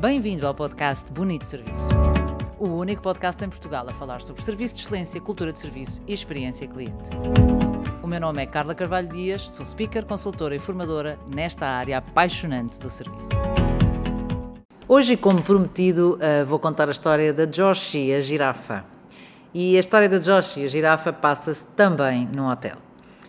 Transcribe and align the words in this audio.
Bem-vindo 0.00 0.46
ao 0.46 0.54
podcast 0.54 1.12
Bonito 1.12 1.44
Serviço. 1.44 1.88
O 2.56 2.68
único 2.68 3.02
podcast 3.02 3.44
em 3.44 3.48
Portugal 3.48 3.84
a 3.88 3.92
falar 3.92 4.22
sobre 4.22 4.40
serviço 4.44 4.76
de 4.76 4.82
excelência, 4.82 5.20
cultura 5.20 5.52
de 5.52 5.58
serviço 5.58 6.00
e 6.06 6.14
experiência 6.14 6.68
cliente. 6.68 7.10
O 8.00 8.06
meu 8.06 8.20
nome 8.20 8.40
é 8.40 8.46
Carla 8.46 8.76
Carvalho 8.76 9.08
Dias, 9.08 9.50
sou 9.50 9.66
speaker, 9.66 10.06
consultora 10.06 10.54
e 10.54 10.60
formadora 10.60 11.18
nesta 11.34 11.66
área 11.66 11.98
apaixonante 11.98 12.78
do 12.78 12.88
serviço. 12.88 13.28
Hoje, 14.86 15.16
como 15.16 15.42
prometido, 15.42 16.16
eh, 16.20 16.44
vou 16.44 16.60
contar 16.60 16.86
a 16.86 16.92
história 16.92 17.34
da 17.34 17.44
Joshi, 17.44 18.14
a 18.14 18.20
girafa. 18.20 18.84
E 19.52 19.76
a 19.76 19.80
história 19.80 20.08
da 20.08 20.18
Joshi, 20.20 20.64
a 20.64 20.68
girafa, 20.68 21.12
passa-se 21.12 21.66
também 21.66 22.28
num 22.32 22.48
hotel. 22.48 22.76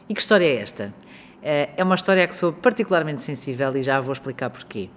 E 0.08 0.14
que 0.14 0.22
história 0.22 0.46
é 0.46 0.62
esta? 0.62 0.94
Eh, 1.42 1.72
é 1.76 1.84
uma 1.84 1.96
história 1.96 2.28
que 2.28 2.36
sou 2.36 2.54
particularmente 2.54 3.24
sensível 3.24 3.76
e 3.76 3.82
já 3.82 4.00
vou 4.00 4.14
explicar 4.14 4.52
porquê. 4.52 4.92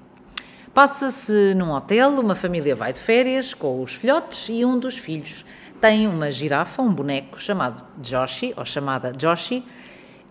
Passa-se 0.74 1.52
num 1.54 1.70
hotel, 1.70 2.08
uma 2.18 2.34
família 2.34 2.74
vai 2.74 2.94
de 2.94 2.98
férias 2.98 3.52
com 3.52 3.82
os 3.82 3.94
filhotes 3.94 4.48
e 4.48 4.64
um 4.64 4.78
dos 4.78 4.96
filhos 4.96 5.44
tem 5.82 6.06
uma 6.06 6.30
girafa, 6.30 6.80
um 6.80 6.94
boneco 6.94 7.38
chamado 7.38 7.84
Joshi, 8.02 8.54
ou 8.56 8.64
chamada 8.64 9.12
Joshi, 9.12 9.62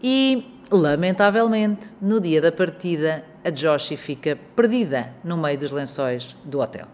e 0.02 0.44
lamentavelmente, 0.72 1.90
no 2.02 2.20
dia 2.20 2.42
da 2.42 2.52
partida, 2.52 3.24
a 3.46 3.52
Joshi 3.52 3.96
fica 3.96 4.36
perdida 4.56 5.14
no 5.24 5.38
meio 5.38 5.60
dos 5.60 5.70
lençóis 5.70 6.36
do 6.44 6.60
hotel. 6.60 6.88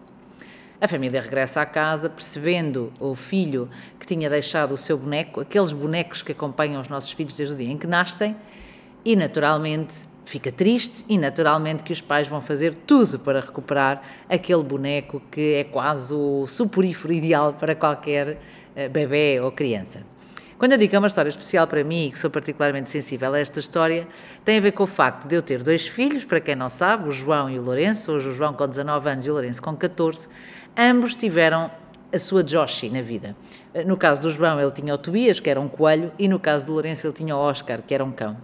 A 0.78 0.86
família 0.86 1.22
regressa 1.22 1.62
à 1.62 1.66
casa, 1.66 2.10
percebendo 2.10 2.92
o 3.00 3.14
filho 3.14 3.70
que 3.98 4.06
tinha 4.06 4.28
deixado 4.28 4.72
o 4.72 4.76
seu 4.76 4.98
boneco, 4.98 5.40
aqueles 5.40 5.72
bonecos 5.72 6.20
que 6.20 6.32
acompanham 6.32 6.82
os 6.82 6.88
nossos 6.88 7.12
filhos 7.12 7.34
desde 7.34 7.54
o 7.54 7.58
dia 7.58 7.72
em 7.72 7.78
que 7.78 7.86
nascem, 7.86 8.36
e 9.04 9.16
naturalmente 9.16 10.07
fica 10.28 10.52
triste 10.52 11.04
e 11.08 11.16
naturalmente 11.16 11.82
que 11.82 11.92
os 11.92 12.00
pais 12.00 12.28
vão 12.28 12.40
fazer 12.40 12.74
tudo 12.86 13.18
para 13.18 13.40
recuperar 13.40 14.02
aquele 14.28 14.62
boneco 14.62 15.22
que 15.30 15.54
é 15.54 15.64
quase 15.64 16.12
o 16.12 16.46
suporífero 16.46 17.12
ideal 17.12 17.54
para 17.54 17.74
qualquer 17.74 18.38
eh, 18.76 18.88
bebê 18.88 19.40
ou 19.40 19.50
criança. 19.50 20.02
Quando 20.58 20.72
eu 20.72 20.78
digo 20.78 20.90
que 20.90 20.96
é 20.96 20.98
uma 20.98 21.06
história 21.06 21.28
especial 21.28 21.66
para 21.66 21.82
mim 21.82 22.06
e 22.06 22.10
que 22.10 22.18
sou 22.18 22.28
particularmente 22.28 22.90
sensível 22.90 23.32
a 23.32 23.38
esta 23.38 23.60
história, 23.60 24.06
tem 24.44 24.58
a 24.58 24.60
ver 24.60 24.72
com 24.72 24.82
o 24.82 24.86
facto 24.86 25.26
de 25.26 25.34
eu 25.34 25.40
ter 25.40 25.62
dois 25.62 25.86
filhos, 25.86 26.24
para 26.24 26.40
quem 26.40 26.56
não 26.56 26.68
sabe, 26.68 27.08
o 27.08 27.12
João 27.12 27.48
e 27.48 27.58
o 27.58 27.62
Lourenço, 27.62 28.12
hoje 28.12 28.28
o 28.28 28.34
João 28.34 28.52
com 28.52 28.66
19 28.66 29.08
anos 29.08 29.24
e 29.24 29.30
o 29.30 29.32
Lourenço 29.32 29.62
com 29.62 29.74
14, 29.76 30.28
ambos 30.76 31.14
tiveram 31.14 31.70
a 32.12 32.18
sua 32.18 32.42
Joshi 32.42 32.90
na 32.90 33.00
vida. 33.00 33.36
Eh, 33.72 33.84
no 33.84 33.96
caso 33.96 34.20
do 34.20 34.30
João, 34.30 34.60
ele 34.60 34.72
tinha 34.72 34.92
o 34.92 34.98
Tobias, 34.98 35.40
que 35.40 35.48
era 35.48 35.60
um 35.60 35.68
coelho, 35.68 36.12
e 36.18 36.26
no 36.26 36.40
caso 36.40 36.66
do 36.66 36.72
Lourenço, 36.72 37.06
ele 37.06 37.14
tinha 37.14 37.36
o 37.36 37.38
Oscar, 37.38 37.80
que 37.80 37.94
era 37.94 38.04
um 38.04 38.10
cão. 38.10 38.36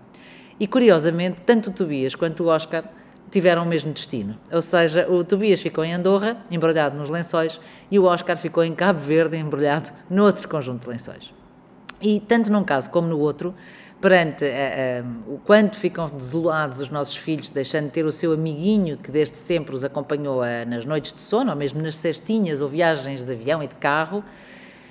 E 0.58 0.66
curiosamente, 0.66 1.40
tanto 1.40 1.70
o 1.70 1.72
Tobias 1.72 2.14
quanto 2.14 2.44
o 2.44 2.46
Oscar 2.46 2.84
tiveram 3.30 3.64
o 3.64 3.66
mesmo 3.66 3.92
destino. 3.92 4.38
Ou 4.52 4.62
seja, 4.62 5.10
o 5.10 5.24
Tobias 5.24 5.60
ficou 5.60 5.84
em 5.84 5.92
Andorra, 5.92 6.36
embrulhado 6.50 6.96
nos 6.96 7.10
lençóis, 7.10 7.60
e 7.90 7.98
o 7.98 8.04
Oscar 8.04 8.36
ficou 8.36 8.62
em 8.62 8.74
Cabo 8.74 9.00
Verde, 9.00 9.36
embrulhado 9.36 9.90
noutro 10.08 10.48
conjunto 10.48 10.82
de 10.82 10.88
lençóis. 10.88 11.34
E 12.00 12.20
tanto 12.20 12.52
num 12.52 12.62
caso 12.62 12.90
como 12.90 13.08
no 13.08 13.18
outro, 13.18 13.54
perante 14.00 14.44
uh, 14.44 15.34
o 15.34 15.38
quanto 15.38 15.76
ficam 15.76 16.06
desolados 16.06 16.80
os 16.80 16.90
nossos 16.90 17.16
filhos, 17.16 17.50
deixando 17.50 17.86
de 17.86 17.92
ter 17.92 18.04
o 18.04 18.12
seu 18.12 18.32
amiguinho 18.32 18.98
que 18.98 19.10
desde 19.10 19.36
sempre 19.36 19.74
os 19.74 19.82
acompanhou 19.82 20.42
uh, 20.42 20.68
nas 20.68 20.84
noites 20.84 21.12
de 21.12 21.22
sono, 21.22 21.50
ou 21.50 21.56
mesmo 21.56 21.80
nas 21.80 21.96
cestinhas 21.96 22.60
ou 22.60 22.68
viagens 22.68 23.24
de 23.24 23.32
avião 23.32 23.62
e 23.62 23.66
de 23.66 23.74
carro, 23.76 24.22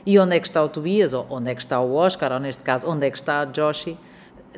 e 0.06 0.18
onde 0.20 0.36
é 0.36 0.40
que 0.40 0.48
está 0.48 0.62
o 0.64 0.68
Tobias, 0.68 1.14
ou 1.14 1.26
onde 1.30 1.52
é 1.52 1.56
que 1.56 1.62
está 1.62 1.80
o 1.80 1.94
Oscar, 1.94 2.32
ou 2.32 2.40
neste 2.40 2.64
caso, 2.64 2.90
onde 2.90 3.06
é 3.06 3.12
que 3.12 3.18
está 3.18 3.42
a 3.42 3.46
Joshi, 3.46 3.98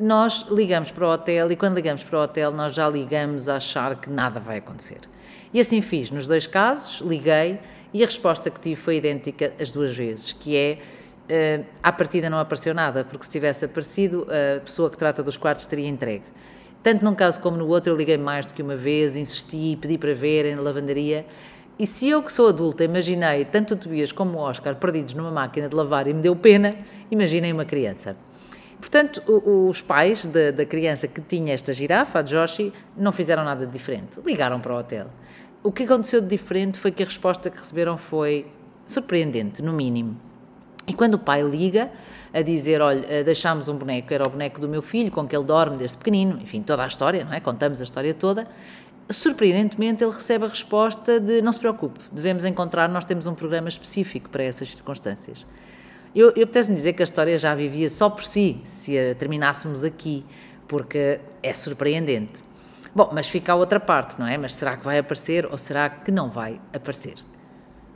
nós 0.00 0.46
ligamos 0.50 0.90
para 0.90 1.06
o 1.06 1.12
hotel 1.12 1.50
e 1.50 1.56
quando 1.56 1.76
ligamos 1.76 2.04
para 2.04 2.18
o 2.18 2.22
hotel 2.22 2.52
nós 2.52 2.74
já 2.74 2.88
ligamos 2.88 3.48
a 3.48 3.56
achar 3.56 3.96
que 3.96 4.10
nada 4.10 4.40
vai 4.40 4.58
acontecer. 4.58 5.00
E 5.52 5.60
assim 5.60 5.80
fiz 5.80 6.10
nos 6.10 6.28
dois 6.28 6.46
casos, 6.46 7.00
liguei 7.00 7.58
e 7.92 8.02
a 8.02 8.06
resposta 8.06 8.50
que 8.50 8.60
tive 8.60 8.76
foi 8.76 8.96
idêntica 8.96 9.52
as 9.60 9.72
duas 9.72 9.96
vezes, 9.96 10.32
que 10.32 10.56
é 10.56 10.78
uh, 11.30 11.66
à 11.82 11.92
partida 11.92 12.28
não 12.28 12.38
apareceu 12.38 12.74
nada, 12.74 13.04
porque 13.04 13.24
se 13.24 13.30
tivesse 13.30 13.64
aparecido 13.64 14.26
a 14.28 14.60
pessoa 14.60 14.90
que 14.90 14.96
trata 14.96 15.22
dos 15.22 15.36
quartos 15.36 15.66
teria 15.66 15.88
entregue. 15.88 16.24
Tanto 16.82 17.04
num 17.04 17.14
caso 17.14 17.40
como 17.40 17.56
no 17.56 17.66
outro 17.66 17.92
eu 17.92 17.96
liguei 17.96 18.16
mais 18.16 18.46
do 18.46 18.54
que 18.54 18.62
uma 18.62 18.76
vez, 18.76 19.16
insisti, 19.16 19.76
pedi 19.80 19.98
para 19.98 20.14
ver 20.14 20.54
na 20.54 20.62
lavandaria 20.62 21.26
e 21.78 21.86
se 21.86 22.08
eu 22.08 22.22
que 22.22 22.32
sou 22.32 22.48
adulta 22.48 22.84
imaginei 22.84 23.44
tanto 23.44 23.74
o 23.74 23.76
Tobias 23.76 24.10
como 24.10 24.38
o 24.38 24.40
Oscar 24.40 24.76
perdidos 24.76 25.12
numa 25.12 25.30
máquina 25.30 25.68
de 25.68 25.76
lavar 25.76 26.08
e 26.08 26.14
me 26.14 26.22
deu 26.22 26.34
pena, 26.34 26.74
imaginem 27.10 27.52
uma 27.52 27.66
criança. 27.66 28.16
Portanto, 28.78 29.22
os 29.26 29.80
pais 29.80 30.26
da, 30.26 30.64
criança 30.66 31.08
que 31.08 31.20
tinha 31.20 31.54
esta 31.54 31.72
girafa, 31.72 32.20
a 32.20 32.22
Joshi, 32.22 32.72
não 32.96 33.10
fizeram 33.10 33.44
nada 33.44 33.66
de 33.66 33.72
diferente. 33.72 34.18
Ligaram 34.24 34.60
para 34.60 34.74
o 34.74 34.78
hotel. 34.78 35.06
O 35.62 35.72
que 35.72 35.84
aconteceu 35.84 36.20
de 36.20 36.28
diferente 36.28 36.78
foi 36.78 36.92
que 36.92 37.02
a 37.02 37.06
resposta 37.06 37.50
que 37.50 37.58
receberam 37.58 37.96
foi 37.96 38.46
surpreendente, 38.86 39.62
no 39.62 39.72
mínimo. 39.72 40.16
E 40.86 40.94
quando 40.94 41.14
o 41.14 41.18
pai 41.18 41.42
liga 41.42 41.90
a 42.32 42.42
dizer, 42.42 42.80
olha, 42.80 43.04
eh, 43.08 43.24
deixámos 43.24 43.66
um 43.66 43.76
boneco, 43.76 44.12
era 44.12 44.24
o 44.24 44.30
boneco 44.30 44.60
do 44.60 44.68
meu 44.68 44.80
filho, 44.80 45.10
com 45.10 45.26
que 45.26 45.34
ele 45.34 45.44
dorme 45.44 45.76
desde 45.76 45.96
pequenino, 45.96 46.38
enfim, 46.40 46.62
toda 46.62 46.84
a 46.84 46.86
história, 46.86 47.24
não 47.24 47.32
é? 47.32 47.40
Contamos 47.40 47.80
a 47.80 47.84
história 47.84 48.14
toda. 48.14 48.46
Surpreendentemente, 49.10 50.04
ele 50.04 50.12
recebe 50.12 50.44
a 50.44 50.48
resposta 50.48 51.18
de 51.18 51.42
não 51.42 51.52
se 51.52 51.58
preocupe, 51.58 52.00
devemos 52.12 52.44
encontrar, 52.44 52.88
nós 52.88 53.04
temos 53.04 53.26
um 53.26 53.34
programa 53.34 53.68
específico 53.68 54.28
para 54.30 54.44
essas 54.44 54.68
circunstâncias. 54.68 55.44
Eu, 56.16 56.28
eu 56.28 56.44
apetece-me 56.44 56.74
dizer 56.74 56.94
que 56.94 57.02
a 57.02 57.04
história 57.04 57.36
já 57.36 57.54
vivia 57.54 57.90
só 57.90 58.08
por 58.08 58.24
si, 58.24 58.58
se 58.64 58.98
a 58.98 59.14
terminássemos 59.14 59.84
aqui, 59.84 60.24
porque 60.66 61.20
é 61.42 61.52
surpreendente. 61.52 62.42
Bom, 62.94 63.10
mas 63.12 63.28
fica 63.28 63.52
a 63.52 63.54
outra 63.54 63.78
parte, 63.78 64.18
não 64.18 64.26
é? 64.26 64.38
Mas 64.38 64.54
será 64.54 64.78
que 64.78 64.84
vai 64.86 64.96
aparecer 64.96 65.44
ou 65.44 65.58
será 65.58 65.90
que 65.90 66.10
não 66.10 66.30
vai 66.30 66.58
aparecer? 66.72 67.16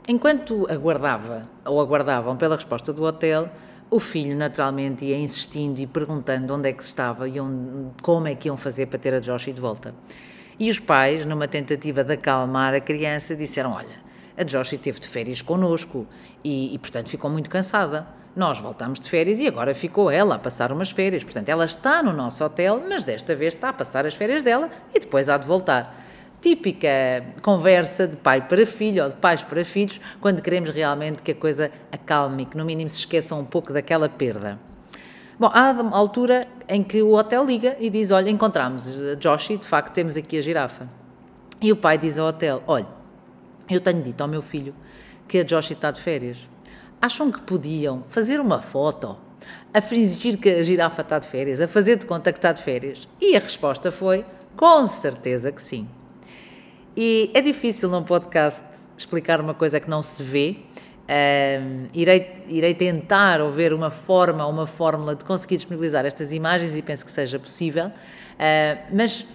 Enquanto 0.07 0.71
aguardava, 0.71 1.41
ou 1.65 1.81
aguardavam 1.81 2.37
pela 2.37 2.55
resposta 2.55 2.93
do 2.93 3.03
hotel, 3.03 3.49
o 3.89 3.99
filho 3.99 4.35
naturalmente 4.37 5.03
ia 5.03 5.17
insistindo 5.17 5.79
e 5.79 5.87
perguntando 5.87 6.53
onde 6.53 6.69
é 6.69 6.73
que 6.73 6.83
estava 6.83 7.27
e 7.27 7.39
onde, 7.39 7.89
como 8.03 8.27
é 8.27 8.35
que 8.35 8.49
iam 8.49 8.55
fazer 8.55 8.85
para 8.85 8.99
ter 8.99 9.15
a 9.15 9.19
Joshi 9.19 9.51
de 9.51 9.59
volta. 9.59 9.95
E 10.59 10.69
os 10.69 10.77
pais, 10.77 11.25
numa 11.25 11.47
tentativa 11.47 12.03
de 12.03 12.13
acalmar 12.13 12.75
a 12.75 12.79
criança, 12.79 13.35
disseram: 13.35 13.71
Olha, 13.73 14.10
a 14.37 14.43
Joshi 14.43 14.77
teve 14.77 14.99
de 14.99 15.07
férias 15.07 15.41
connosco 15.41 16.07
e, 16.43 16.73
e, 16.73 16.77
portanto, 16.79 17.09
ficou 17.09 17.29
muito 17.29 17.49
cansada. 17.49 18.07
Nós 18.35 18.59
voltámos 18.59 18.99
de 18.99 19.09
férias 19.09 19.39
e 19.39 19.47
agora 19.47 19.73
ficou 19.73 20.09
ela 20.09 20.35
a 20.35 20.39
passar 20.39 20.71
umas 20.71 20.89
férias. 20.89 21.23
Portanto, 21.23 21.49
ela 21.49 21.65
está 21.65 22.01
no 22.01 22.13
nosso 22.13 22.43
hotel, 22.43 22.81
mas 22.87 23.03
desta 23.03 23.35
vez 23.35 23.53
está 23.53 23.69
a 23.69 23.73
passar 23.73 24.05
as 24.05 24.13
férias 24.13 24.41
dela 24.41 24.69
e 24.95 24.99
depois 24.99 25.27
há 25.27 25.37
de 25.37 25.45
voltar. 25.45 26.01
Típica 26.39 26.89
conversa 27.41 28.07
de 28.07 28.17
pai 28.17 28.41
para 28.47 28.65
filho 28.65 29.03
ou 29.03 29.09
de 29.09 29.15
pais 29.15 29.43
para 29.43 29.63
filhos, 29.63 29.99
quando 30.19 30.41
queremos 30.41 30.69
realmente 30.71 31.21
que 31.21 31.31
a 31.31 31.35
coisa 31.35 31.69
acalme 31.91 32.45
que, 32.45 32.57
no 32.57 32.65
mínimo, 32.65 32.89
se 32.89 32.99
esqueçam 32.99 33.39
um 33.39 33.45
pouco 33.45 33.71
daquela 33.73 34.09
perda. 34.09 34.57
Bom, 35.37 35.49
há 35.53 35.71
uma 35.71 35.97
altura 35.97 36.47
em 36.67 36.83
que 36.83 37.01
o 37.01 37.15
hotel 37.15 37.45
liga 37.45 37.75
e 37.79 37.89
diz: 37.89 38.11
Olha, 38.11 38.29
encontramos 38.29 38.87
a 38.87 39.15
Joshi, 39.19 39.57
de 39.57 39.67
facto 39.67 39.93
temos 39.93 40.15
aqui 40.15 40.37
a 40.37 40.41
girafa. 40.41 40.87
E 41.61 41.71
o 41.71 41.75
pai 41.75 41.97
diz 41.97 42.17
ao 42.17 42.27
hotel: 42.27 42.63
Olha, 42.65 42.87
eu 43.73 43.81
tenho 43.81 44.01
dito 44.01 44.21
ao 44.21 44.27
meu 44.27 44.41
filho 44.41 44.73
que 45.27 45.39
a 45.39 45.43
Joshi 45.45 45.73
está 45.73 45.91
de 45.91 46.01
férias. 46.01 46.47
Acham 47.01 47.31
que 47.31 47.41
podiam 47.41 48.03
fazer 48.09 48.39
uma 48.39 48.61
foto 48.61 49.17
a 49.73 49.81
fingir 49.81 50.37
que 50.37 50.49
a 50.49 50.63
girafa 50.63 51.01
está 51.01 51.19
de 51.19 51.27
férias, 51.27 51.61
a 51.61 51.67
fazer 51.67 51.97
de 51.97 52.05
conta 52.05 52.31
que 52.31 52.37
está 52.37 52.51
de 52.51 52.61
férias? 52.61 53.07
E 53.19 53.35
a 53.35 53.39
resposta 53.39 53.91
foi: 53.91 54.25
com 54.55 54.85
certeza 54.85 55.51
que 55.51 55.61
sim. 55.61 55.87
E 56.95 57.31
é 57.33 57.41
difícil 57.41 57.89
num 57.89 58.03
podcast 58.03 58.65
explicar 58.97 59.39
uma 59.39 59.53
coisa 59.53 59.79
que 59.79 59.89
não 59.89 60.01
se 60.01 60.21
vê. 60.21 60.57
Um, 61.09 61.87
irei, 61.93 62.45
irei 62.47 62.73
tentar 62.73 63.41
ou 63.41 63.49
ver 63.49 63.73
uma 63.73 63.89
forma 63.89 64.45
uma 64.45 64.65
fórmula 64.65 65.13
de 65.13 65.25
conseguir 65.25 65.57
disponibilizar 65.57 66.05
estas 66.05 66.31
imagens 66.31 66.77
e 66.77 66.81
penso 66.81 67.03
que 67.03 67.11
seja 67.11 67.39
possível. 67.39 67.87
Uh, 67.87 68.85
mas 68.93 69.25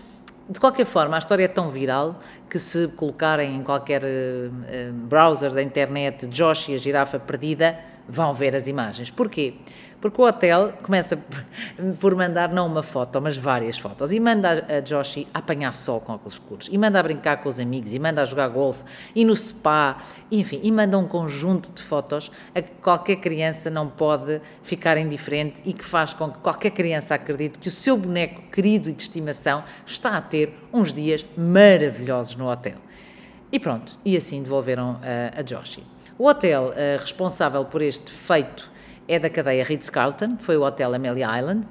de 0.48 0.60
qualquer 0.60 0.86
forma, 0.86 1.16
a 1.16 1.18
história 1.18 1.44
é 1.44 1.48
tão 1.48 1.68
viral 1.70 2.20
que 2.48 2.58
se 2.58 2.88
colocarem 2.88 3.52
em 3.52 3.62
qualquer 3.62 4.02
uh, 4.02 4.92
browser 4.92 5.50
da 5.52 5.62
internet 5.62 6.26
Josh 6.28 6.68
e 6.68 6.74
a 6.74 6.78
girafa 6.78 7.18
perdida, 7.18 7.78
vão 8.08 8.32
ver 8.32 8.54
as 8.54 8.68
imagens. 8.68 9.10
Porquê? 9.10 9.54
Porque 10.00 10.20
o 10.20 10.24
hotel 10.24 10.74
começa 10.82 11.18
por 11.98 12.14
mandar 12.14 12.50
não 12.50 12.66
uma 12.66 12.82
foto, 12.82 13.20
mas 13.20 13.36
várias 13.36 13.78
fotos. 13.78 14.12
E 14.12 14.20
manda 14.20 14.66
a 14.68 14.80
Joshi 14.80 15.26
a 15.32 15.38
apanhar 15.38 15.72
sol 15.74 16.00
com 16.00 16.12
óculos 16.12 16.34
escuros. 16.34 16.68
E 16.70 16.76
manda 16.76 17.00
a 17.00 17.02
brincar 17.02 17.38
com 17.38 17.48
os 17.48 17.58
amigos. 17.58 17.94
E 17.94 17.98
manda 17.98 18.22
a 18.22 18.24
jogar 18.24 18.48
golfe. 18.48 18.84
E 19.14 19.24
no 19.24 19.34
spa. 19.34 19.96
Enfim, 20.30 20.60
e 20.62 20.70
manda 20.70 20.98
um 20.98 21.06
conjunto 21.06 21.72
de 21.72 21.82
fotos 21.82 22.30
a 22.54 22.60
que 22.60 22.72
qualquer 22.82 23.16
criança 23.16 23.70
não 23.70 23.88
pode 23.88 24.40
ficar 24.62 24.98
indiferente 24.98 25.62
e 25.64 25.72
que 25.72 25.84
faz 25.84 26.12
com 26.12 26.30
que 26.30 26.38
qualquer 26.38 26.70
criança 26.70 27.14
acredite 27.14 27.58
que 27.58 27.68
o 27.68 27.70
seu 27.70 27.96
boneco 27.96 28.42
querido 28.50 28.90
e 28.90 28.92
de 28.92 29.02
estimação 29.02 29.64
está 29.86 30.16
a 30.16 30.20
ter 30.20 30.52
uns 30.72 30.92
dias 30.92 31.24
maravilhosos 31.36 32.34
no 32.34 32.50
hotel. 32.50 32.76
E 33.52 33.58
pronto, 33.60 33.98
e 34.04 34.16
assim 34.16 34.42
devolveram 34.42 34.94
uh, 34.94 35.40
a 35.40 35.42
Joshi. 35.42 35.84
O 36.18 36.26
hotel 36.26 36.70
uh, 36.70 37.00
responsável 37.00 37.64
por 37.64 37.80
este 37.80 38.10
feito 38.10 38.70
é 39.08 39.18
da 39.18 39.30
cadeia 39.30 39.64
Ritz-Carlton, 39.64 40.36
foi 40.38 40.56
o 40.56 40.62
Hotel 40.62 40.94
Amelia 40.94 41.38
Island, 41.38 41.66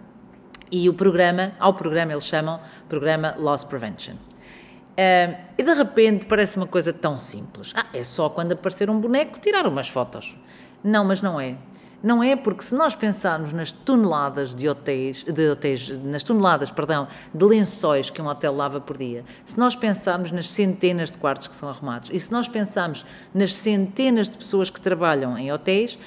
e 0.72 0.90
o 0.90 0.94
programa, 0.94 1.52
ao 1.60 1.74
programa 1.74 2.12
eles 2.12 2.26
chamam 2.26 2.60
Programa 2.90 3.36
Loss 3.38 3.64
Prevention. 3.64 4.16
Uh, 4.16 5.36
e 5.58 5.64
de 5.64 5.74
repente 5.74 6.26
parece 6.26 6.58
uma 6.58 6.68
coisa 6.68 6.94
tão 6.94 7.18
simples. 7.18 7.74
Ah, 7.76 7.86
é 7.94 8.04
só 8.04 8.30
quando 8.30 8.54
aparecer 8.54 8.90
um 8.90 9.00
boneco 9.00 9.40
tirar 9.40 9.68
umas 9.68 9.90
fotos. 9.90 10.38
Não, 10.84 11.04
mas 11.04 11.22
não 11.22 11.40
é. 11.40 11.58
Não 12.02 12.24
é 12.24 12.36
porque 12.36 12.64
se 12.64 12.76
nós 12.76 12.96
pensarmos 12.96 13.52
nas 13.52 13.72
toneladas 13.72 14.54
de 14.54 14.70
hotéis, 14.70 15.24
de 15.24 15.50
hotéis, 15.50 15.98
nas 16.00 16.22
toneladas, 16.22 16.70
perdão, 16.70 17.08
de 17.34 17.44
lençóis 17.44 18.10
que 18.10 18.22
um 18.22 18.28
hotel 18.28 18.56
lava 18.56 18.80
por 18.80 18.96
dia, 18.98 19.26
se 19.44 19.58
nós 19.58 19.76
pensarmos 19.76 20.32
nas 20.32 20.50
centenas 20.50 21.10
de 21.10 21.18
quartos 21.18 21.48
que 21.48 21.56
são 21.56 21.68
arrumados 21.68 22.10
e 22.14 22.20
se 22.20 22.32
nós 22.32 22.48
pensarmos 22.48 23.06
nas 23.34 23.54
centenas 23.56 24.30
de 24.30 24.38
pessoas 24.38 24.70
que 24.70 24.80
trabalham 24.80 25.38
em 25.38 25.52
hotéis, 25.52 25.98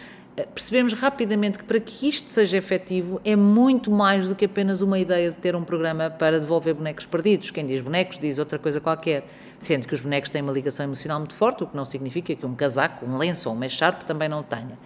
percebemos 0.47 0.93
rapidamente 0.93 1.59
que 1.59 1.65
para 1.65 1.81
que 1.81 2.09
isto 2.09 2.31
seja 2.31 2.57
efetivo 2.57 3.21
é 3.25 3.35
muito 3.35 3.91
mais 3.91 4.27
do 4.27 4.35
que 4.35 4.45
apenas 4.45 4.81
uma 4.81 4.99
ideia 4.99 5.31
de 5.31 5.37
ter 5.37 5.57
um 5.57 5.65
programa 5.65 6.11
para 6.11 6.39
devolver 6.39 6.75
bonecos 6.75 7.07
perdidos. 7.07 7.51
Quem 7.51 7.67
diz 7.67 7.81
bonecos 7.81 8.19
diz 8.19 8.39
outra 8.39 8.59
coisa 8.59 8.81
qualquer, 8.81 9.27
sendo 9.59 9.87
que 9.87 9.95
os 9.95 10.01
bonecos 10.01 10.31
têm 10.31 10.43
uma 10.43 10.53
ligação 10.53 10.85
emocional 10.85 11.19
muito 11.19 11.35
forte, 11.35 11.65
o 11.65 11.67
que 11.67 11.77
não 11.77 11.85
significa 11.85 12.35
que 12.35 12.47
um 12.47 12.55
casaco, 12.55 13.07
um 13.07 13.17
lenço 13.17 13.49
ou 13.49 13.55
um 13.55 13.59
mecharpe 13.59 14.05
também 14.05 14.29
não 14.29 14.43
tenha. 14.43 14.79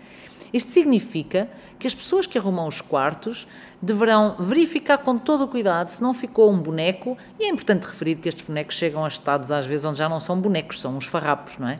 Isto 0.52 0.70
significa 0.70 1.48
que 1.78 1.86
as 1.86 1.94
pessoas 1.94 2.26
que 2.26 2.36
arrumam 2.36 2.68
os 2.68 2.82
quartos 2.82 3.48
deverão 3.80 4.36
verificar 4.38 4.98
com 4.98 5.16
todo 5.16 5.44
o 5.44 5.48
cuidado 5.48 5.88
se 5.88 6.02
não 6.02 6.12
ficou 6.12 6.50
um 6.50 6.58
boneco, 6.58 7.16
e 7.40 7.44
é 7.44 7.48
importante 7.48 7.86
referir 7.86 8.16
que 8.16 8.28
estes 8.28 8.46
bonecos 8.46 8.76
chegam 8.76 9.04
a 9.04 9.08
estados 9.08 9.50
às 9.50 9.64
vezes 9.64 9.86
onde 9.86 9.98
já 9.98 10.08
não 10.08 10.20
são 10.20 10.38
bonecos, 10.38 10.80
são 10.80 10.96
uns 10.96 11.06
farrapos, 11.06 11.56
não 11.56 11.68
é? 11.68 11.76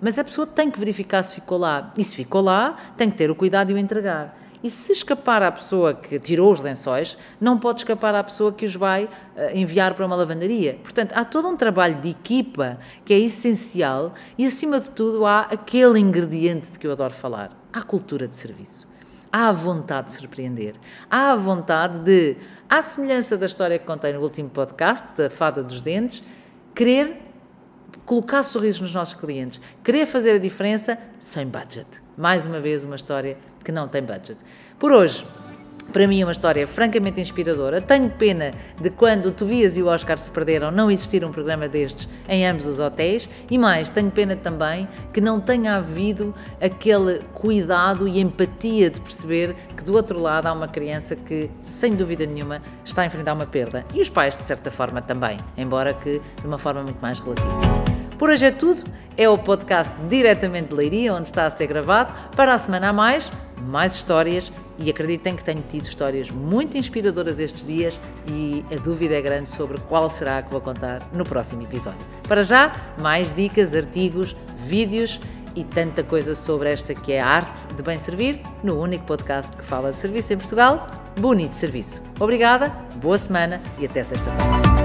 Mas 0.00 0.18
a 0.18 0.24
pessoa 0.24 0.46
tem 0.46 0.70
que 0.70 0.78
verificar 0.78 1.22
se 1.22 1.34
ficou 1.34 1.58
lá. 1.58 1.92
E 1.96 2.04
se 2.04 2.14
ficou 2.16 2.40
lá, 2.40 2.76
tem 2.96 3.10
que 3.10 3.16
ter 3.16 3.30
o 3.30 3.34
cuidado 3.34 3.68
de 3.68 3.74
o 3.74 3.78
entregar. 3.78 4.36
E 4.62 4.70
se 4.70 4.92
escapar 4.92 5.42
à 5.42 5.52
pessoa 5.52 5.94
que 5.94 6.18
tirou 6.18 6.52
os 6.52 6.60
lençóis, 6.60 7.16
não 7.40 7.58
pode 7.58 7.80
escapar 7.80 8.14
à 8.14 8.24
pessoa 8.24 8.52
que 8.52 8.64
os 8.64 8.74
vai 8.74 9.04
uh, 9.04 9.08
enviar 9.54 9.94
para 9.94 10.04
uma 10.04 10.16
lavandaria. 10.16 10.78
Portanto, 10.82 11.12
há 11.14 11.24
todo 11.24 11.46
um 11.48 11.56
trabalho 11.56 12.00
de 12.00 12.10
equipa 12.10 12.78
que 13.04 13.12
é 13.12 13.18
essencial 13.18 14.14
e, 14.36 14.46
acima 14.46 14.80
de 14.80 14.90
tudo, 14.90 15.24
há 15.24 15.42
aquele 15.42 16.00
ingrediente 16.00 16.70
de 16.70 16.78
que 16.78 16.86
eu 16.86 16.92
adoro 16.92 17.14
falar: 17.14 17.50
há 17.72 17.82
cultura 17.82 18.26
de 18.26 18.36
serviço. 18.36 18.88
Há 19.30 19.48
a 19.48 19.52
vontade 19.52 20.06
de 20.06 20.14
surpreender. 20.14 20.74
Há 21.10 21.32
a 21.32 21.36
vontade 21.36 21.98
de, 22.00 22.36
à 22.68 22.80
semelhança 22.80 23.36
da 23.36 23.46
história 23.46 23.78
que 23.78 23.84
contei 23.84 24.12
no 24.12 24.20
último 24.20 24.48
podcast, 24.48 25.14
da 25.16 25.28
Fada 25.28 25.62
dos 25.62 25.82
Dentes, 25.82 26.24
querer 26.74 27.20
colocar 28.04 28.42
sorrisos 28.42 28.80
nos 28.80 28.94
nossos 28.94 29.14
clientes, 29.14 29.60
querer 29.82 30.06
fazer 30.06 30.32
a 30.32 30.38
diferença 30.38 30.98
sem 31.18 31.46
budget. 31.46 31.86
Mais 32.16 32.46
uma 32.46 32.60
vez, 32.60 32.84
uma 32.84 32.96
história 32.96 33.36
que 33.64 33.72
não 33.72 33.88
tem 33.88 34.02
budget. 34.02 34.38
Por 34.78 34.92
hoje, 34.92 35.26
para 35.92 36.06
mim 36.06 36.20
é 36.20 36.24
uma 36.24 36.32
história 36.32 36.66
francamente 36.66 37.20
inspiradora. 37.20 37.80
Tenho 37.80 38.10
pena 38.10 38.50
de 38.80 38.90
quando 38.90 39.26
o 39.26 39.30
Tobias 39.30 39.76
e 39.76 39.82
o 39.82 39.86
Oscar 39.86 40.18
se 40.18 40.30
perderam 40.30 40.70
não 40.70 40.90
existir 40.90 41.24
um 41.24 41.30
programa 41.30 41.68
destes 41.68 42.08
em 42.28 42.46
ambos 42.46 42.66
os 42.66 42.80
hotéis 42.80 43.28
e 43.50 43.56
mais, 43.56 43.90
tenho 43.90 44.10
pena 44.10 44.36
também 44.36 44.88
que 45.12 45.20
não 45.20 45.40
tenha 45.40 45.76
havido 45.76 46.34
aquele 46.60 47.20
cuidado 47.34 48.06
e 48.06 48.20
empatia 48.20 48.90
de 48.90 49.00
perceber 49.00 49.54
que 49.76 49.84
do 49.84 49.94
outro 49.94 50.20
lado 50.20 50.46
há 50.46 50.52
uma 50.52 50.68
criança 50.68 51.16
que, 51.16 51.50
sem 51.62 51.94
dúvida 51.94 52.26
nenhuma, 52.26 52.60
está 52.84 53.02
a 53.02 53.06
enfrentar 53.06 53.32
uma 53.32 53.46
perda. 53.46 53.84
E 53.94 54.00
os 54.00 54.08
pais, 54.08 54.36
de 54.36 54.44
certa 54.44 54.70
forma, 54.70 55.00
também, 55.00 55.36
embora 55.56 55.94
que 55.94 56.20
de 56.40 56.46
uma 56.46 56.58
forma 56.58 56.82
muito 56.82 57.00
mais 57.00 57.18
relativa. 57.18 57.96
Por 58.18 58.30
hoje 58.30 58.46
é 58.46 58.50
tudo. 58.50 58.82
É 59.16 59.28
o 59.28 59.36
podcast 59.36 59.94
diretamente 60.08 60.68
de 60.68 60.74
Leiria, 60.74 61.14
onde 61.14 61.28
está 61.28 61.46
a 61.46 61.50
ser 61.50 61.66
gravado. 61.66 62.12
Para 62.34 62.54
a 62.54 62.58
semana 62.58 62.88
a 62.88 62.92
mais, 62.92 63.30
mais 63.62 63.94
histórias. 63.94 64.50
E 64.78 64.90
acreditem 64.90 65.34
que 65.34 65.42
tenho 65.42 65.62
tido 65.62 65.84
histórias 65.84 66.30
muito 66.30 66.76
inspiradoras 66.76 67.38
estes 67.38 67.64
dias 67.64 68.00
e 68.28 68.64
a 68.70 68.76
dúvida 68.76 69.14
é 69.14 69.22
grande 69.22 69.48
sobre 69.48 69.80
qual 69.82 70.10
será 70.10 70.38
a 70.38 70.42
que 70.42 70.50
vou 70.50 70.60
contar 70.60 71.00
no 71.12 71.24
próximo 71.24 71.62
episódio. 71.62 72.06
Para 72.28 72.42
já, 72.42 72.72
mais 73.00 73.32
dicas, 73.32 73.74
artigos, 73.74 74.36
vídeos 74.58 75.18
e 75.54 75.64
tanta 75.64 76.04
coisa 76.04 76.34
sobre 76.34 76.70
esta 76.70 76.94
que 76.94 77.12
é 77.12 77.20
a 77.20 77.26
arte 77.26 77.66
de 77.74 77.82
bem 77.82 77.98
servir 77.98 78.42
no 78.62 78.78
único 78.78 79.06
podcast 79.06 79.56
que 79.56 79.64
fala 79.64 79.90
de 79.90 79.96
serviço 79.96 80.34
em 80.34 80.36
Portugal, 80.36 80.86
Bonito 81.18 81.54
Serviço. 81.54 82.02
Obrigada, 82.20 82.68
boa 82.96 83.16
semana 83.16 83.60
e 83.78 83.86
até 83.86 84.04
sexta-feira. 84.04 84.75